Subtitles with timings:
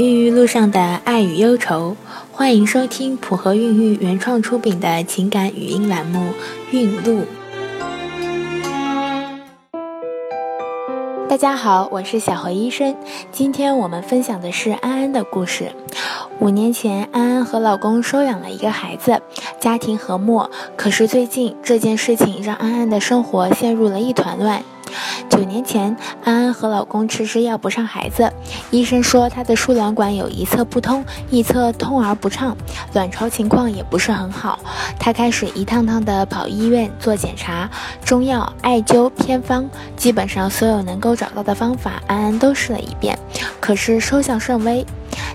[0.00, 1.94] 孕育路上的爱与忧愁，
[2.32, 6.20] 欢迎收听普和孕育原创出品的情感语音栏目
[6.70, 7.20] 《孕路》。
[11.28, 12.96] 大家好，我是小何医生。
[13.30, 15.70] 今天我们分享的是安安的故事。
[16.38, 19.20] 五年前，安安和老公收养了一个孩子，
[19.60, 20.48] 家庭和睦。
[20.76, 24.64] 可是最近这件事情让安安的生活陷入了一团乱。
[25.28, 28.32] 九年前，安安和老公迟迟要不上孩子，
[28.70, 32.56] 医生说她的输卵管有一侧不通，一侧通而不畅，
[32.94, 34.58] 卵巢情况也不是很好。
[34.98, 37.70] 她开始一趟趟的跑医院做检查，
[38.04, 43.18] 中药、艾灸、偏方，基本上所有能够找到的方法，安安都试了一遍，
[43.60, 44.84] 可是收效甚微。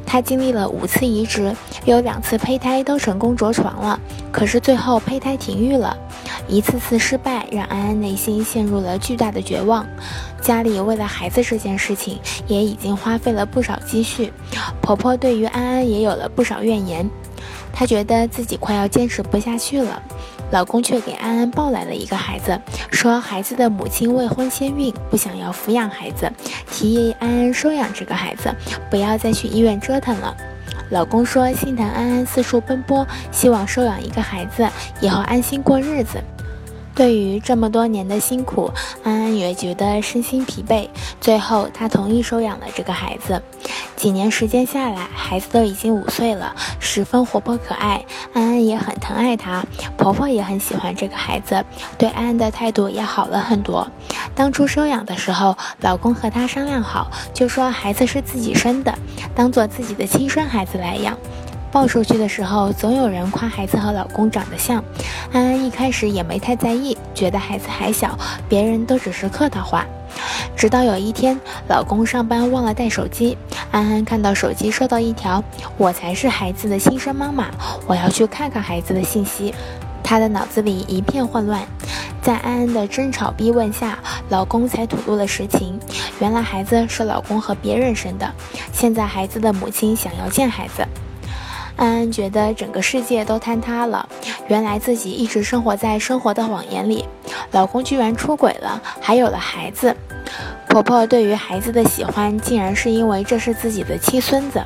[0.06, 4.00] 她经历了五次移植，有两次胚胎都成功着床了，
[4.32, 5.98] 可是最后胚胎停育了。
[6.48, 9.86] 一次次失败让安安内心陷入了巨大的绝望，
[10.42, 14.32] 家里为了孩子这件事情也已经花费了不少积蓄，
[14.82, 17.10] 婆婆对于安安也有了不少怨言，
[17.74, 20.02] 她觉得自己快要坚持不下去了，
[20.52, 26.32] 老公却给安安抱来了一个孩子，说孩子的母亲未婚先孕，不想要抚养孩子，
[26.70, 28.54] 提议安安收养这个孩子，
[28.92, 30.36] 不要再去医院折腾了。
[30.92, 34.70] 老公说心疼安安四处奔波，希望收养一个孩子，
[35.02, 36.24] 以后安心过日子。
[36.96, 38.72] 对于这么多年的辛苦，
[39.04, 40.88] 安安也觉得身心疲惫。
[41.20, 43.42] 最后，她同意收养了这个孩子。
[43.98, 48.06] 几年时间下来，孩子都已经五岁了，十分活泼可爱。
[48.34, 49.66] 安安也很疼爱他，
[49.98, 51.64] 婆婆也很喜欢这个孩子，
[51.98, 53.86] 对安安的态度也好了很多。
[54.34, 58.98] 当初收养的时候，老公和她商量好，就说孩子是自己生的，
[59.36, 61.18] 当做自己的亲生孩子来养。
[61.76, 64.82] 抱出去的时候，总有人夸孩子和老公长得像。
[65.34, 69.86] 安安一开始也没太在意，觉得孩子还小，别人都只是客套话。
[70.56, 71.38] 直到有一天，
[71.68, 73.38] 老公上班忘了带手机，
[73.72, 75.44] 安安看到手机收到一条
[75.76, 77.50] “我才是孩子的亲生妈妈，
[77.88, 79.54] 我要去看看孩子的信息”，
[80.02, 81.62] 她的脑子里一片混乱。
[82.22, 84.00] 在安安的争吵逼问下，
[84.30, 85.78] 老公才吐露了实情：
[86.22, 88.32] 原来孩子是老公和别人生的，
[88.72, 90.82] 现在孩子的母亲想要见孩子。
[91.76, 94.08] 安安觉得整个世界都坍塌了。
[94.48, 97.06] 原来自己一直生活在生活的谎言里，
[97.52, 99.96] 老公居然出轨了，还有了孩子。
[100.70, 104.64] 婆婆对于孩子的喜欢，竟然是因为这是自己的亲孙子。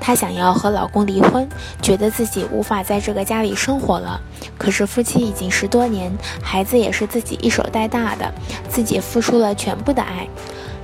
[0.00, 1.48] 她想要和老公离婚，
[1.82, 4.20] 觉得自己无法在这个家里生活了。
[4.56, 6.10] 可是夫妻已经十多年，
[6.42, 8.32] 孩子也是自己一手带大的，
[8.68, 10.26] 自己付出了全部的爱。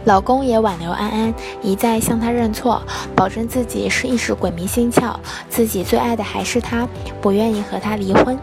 [0.06, 2.80] 老公也挽留安安，一再向她认错，
[3.16, 5.16] 保证自己是一时鬼迷心窍，
[5.50, 6.88] 自己最爱的还是她，
[7.20, 8.38] 不愿意和她离婚。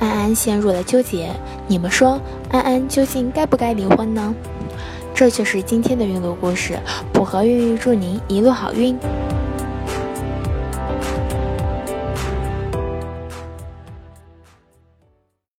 [0.00, 1.30] 安安陷入了纠结，
[1.68, 2.20] 你们说，
[2.50, 4.34] 安安究竟该不该离婚呢？
[5.14, 6.76] 这就是今天的孕路故事，
[7.12, 8.98] 普和孕育祝您一路好运。